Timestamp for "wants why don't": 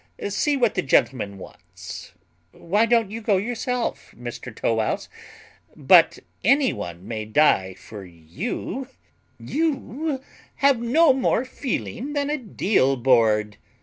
1.37-3.11